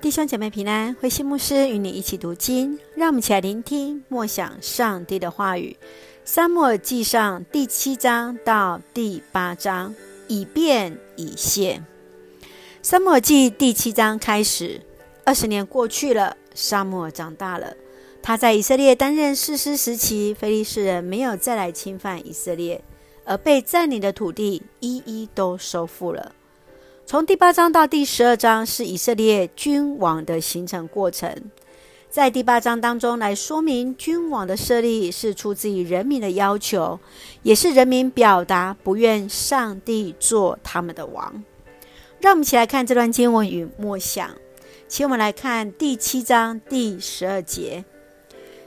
[0.00, 5.76] 弟兄姐妹平安，慧馨牧师与你一起读经，让我们一起来聆听默想上帝的话语。
[6.24, 9.94] 撒母耳记上第七章到第八章，
[10.26, 11.84] 以便以现。
[12.80, 14.80] 撒母耳记第七章开始，
[15.22, 17.76] 二十年过去了，撒母耳长大了。
[18.22, 22.82] 他在以色列担任士师时期，非利士人没有再来侵犯以色列，
[23.26, 26.34] 而被占领的土地一一都收复了。
[27.10, 31.50] 从第八章到第十二章是以色列君王的形成过程，
[32.08, 37.00] 在第八章当中来说明君王的设立是出自于人民的要求，
[37.42, 41.42] 也是人民表达不愿上帝做他们的王。
[42.20, 44.30] 让我们一起来看这段经文与默想，
[44.86, 47.84] 请我们来看第七章第十二节：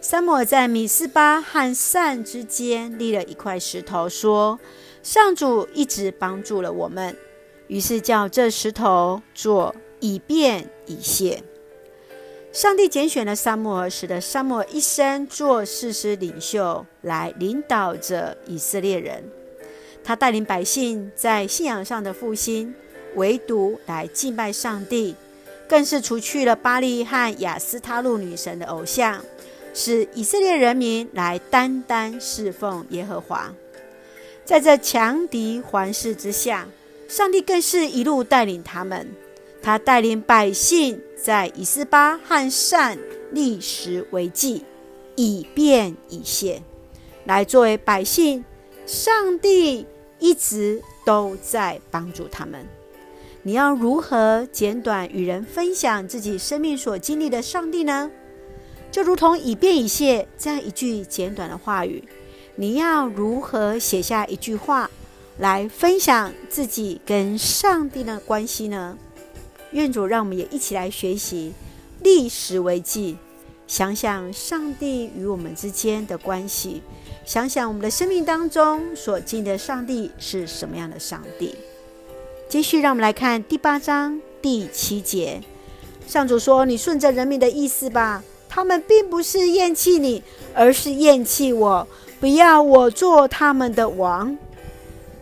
[0.00, 4.60] 撒母耳在米斯巴和善之间立了一块石头，说
[5.02, 7.16] ：“上主一直帮助了我们。”
[7.68, 11.42] 于是叫这石头做以便以谢。
[12.50, 19.22] 上帝拣选了撒母耳，使得撒母耳一生做士师领袖，来领导着以色列人。
[20.02, 22.74] 他带领百姓在信仰上的复兴，
[23.16, 25.14] 唯独来敬拜上帝，
[25.68, 29.22] 更是除去了巴力和亚斯他录女神的偶像，
[29.74, 33.52] 使以色列人民来单单侍奉耶和华。
[34.46, 36.66] 在这强敌环视之下，
[37.08, 39.08] 上帝更是一路带领他们，
[39.62, 42.98] 他带领百姓在以斯巴和善
[43.32, 44.62] 立石为记，
[45.16, 46.62] 以便以谢，
[47.24, 48.44] 来作为百姓。
[48.84, 49.86] 上帝
[50.18, 52.66] 一直都在帮助他们。
[53.42, 58.10] 你要如何简短与人分享自己生命所经历的上帝呢？
[58.90, 62.02] 就如同以便以谢这样一句简短的话语，
[62.54, 64.90] 你要如何写下一句话？
[65.38, 68.98] 来分享自己跟上帝的关系呢？
[69.70, 71.52] 愿主让我们也一起来学习
[72.02, 73.16] 历史为记，
[73.66, 76.82] 想想上帝与我们之间的关系，
[77.24, 81.54] 想想我们的生命当中所敬的上帝是什么样的上帝。
[82.48, 85.40] 继续，让我们来看第八章第七节。
[86.06, 90.22] 上主说：“你顺着人民的意思吧，他们并不是厌弃你，
[90.54, 91.86] 而是厌弃我，
[92.18, 94.36] 不要我做他们的王。”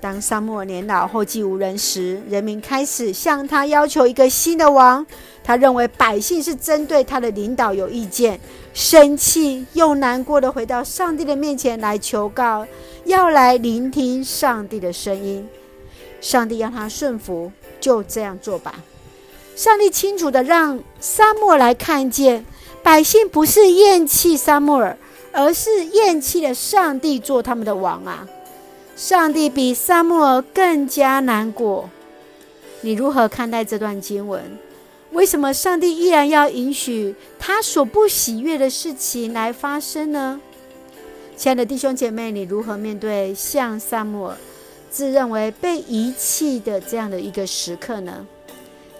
[0.00, 5.04] 当沙漠年老后继无人时，人民开始向他要求一个新的王。
[5.44, 8.40] 他认为百姓是针对他的领导有意见，
[8.72, 12.66] 生气又难过的回到上帝的面前来求告，
[13.04, 15.46] 要来聆听上帝的声音。
[16.20, 17.50] 上帝让他顺服，
[17.80, 18.74] 就这样做吧。
[19.56, 22.46] 上帝清楚的让沙漠来看见，
[22.82, 24.96] 百姓不是厌弃撒母耳，
[25.32, 28.26] 而是厌弃了上帝做他们的王啊。
[29.00, 31.88] 上帝比撒母耳更加难过。
[32.82, 34.58] 你如何看待这段经文？
[35.12, 40.38] 为什么上帝依然要允许他所不喜悦的事情来发生呢？
[41.34, 44.36] 亲爱的弟兄姐妹，你如何面对像撒母耳
[44.90, 48.26] 自认为被遗弃的这样的一个时刻呢？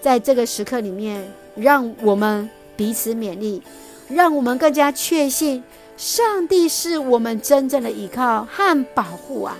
[0.01, 3.61] 在这个时刻里面，让我们彼此勉励，
[4.09, 5.63] 让我们更加确信
[5.95, 9.55] 上帝是我们真正的依靠和保护啊！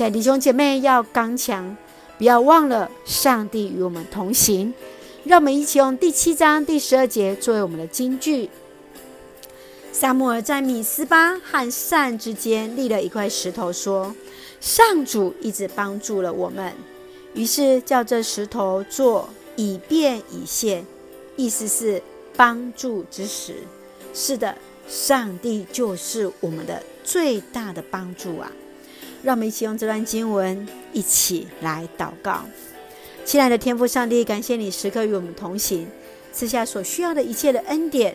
[0.00, 1.76] 亲爱的弟兄姐妹，要刚强，
[2.16, 4.72] 不要忘了上帝与我们同行。
[5.24, 8.48] 让我们一起用第七章第十二节作为我们的金句。
[9.92, 14.16] 撒母耳在米斯巴和善之间立了一块石头，说
[14.58, 16.72] ：“上主一直帮助了我们。”
[17.36, 20.82] 于是叫这石头做以便以现，
[21.36, 22.02] 意思是
[22.34, 23.56] 帮助之石。
[24.14, 24.56] 是的，
[24.88, 28.50] 上帝就是我们的最大的帮助啊！
[29.22, 32.44] 让我们一起用这段经文一起来祷告，
[33.24, 35.86] 亲爱的天父上帝，感谢你时刻与我们同行，
[36.32, 38.14] 赐下所需要的一切的恩典。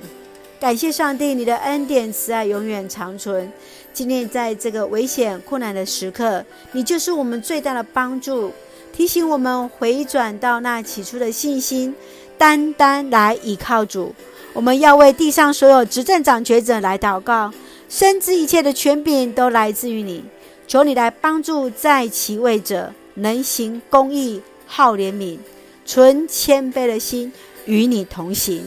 [0.59, 3.51] 感谢上帝，你的恩典慈爱永远长存。
[3.93, 8.51] 今天在这个危险困难的时刻，你就是我们最大的帮助，
[8.91, 11.93] 提醒我们回转到那起初的信心，
[12.37, 14.15] 单单来倚靠主。
[14.53, 17.53] 我们要为地上所有执政掌权者来祷告，
[17.87, 20.23] 深知一切的权柄都来自于你。
[20.67, 25.37] 求你来帮助在其位者，能行公义、好怜悯、
[25.85, 27.31] 存谦卑的心，
[27.65, 28.65] 与你同行。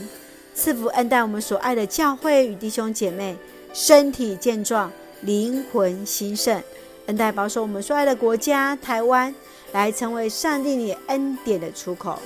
[0.54, 3.36] 赐福恩待我们所爱的教会与弟兄姐妹，
[3.72, 4.90] 身体健壮，
[5.22, 6.62] 灵魂兴盛。
[7.06, 9.34] 恩待保守我们所爱的国家台湾，
[9.72, 12.18] 来成为上帝你恩典的出口。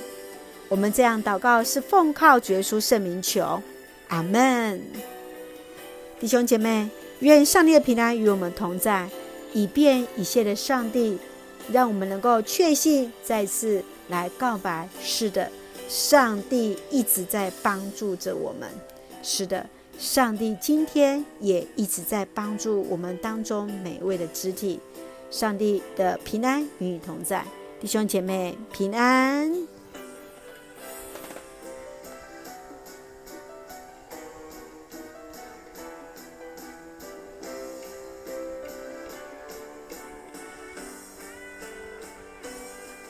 [0.67, 3.61] 我们这样祷告，是奉靠主耶稣圣名求，
[4.07, 4.81] 阿门。
[6.19, 9.07] 弟兄姐妹，愿上帝的平安与我们同在。
[9.53, 11.17] 以便以谢的上帝，
[11.71, 14.89] 让我们能够确信，再次来告白。
[15.01, 15.49] 是的，
[15.87, 18.67] 上帝一直在帮助着我们。
[19.21, 19.65] 是的，
[19.97, 24.79] 上帝今天也一直在帮助我们当中每位的肢体。
[25.29, 27.45] 上帝的平安与你同在，
[27.79, 29.72] 弟兄姐妹平安。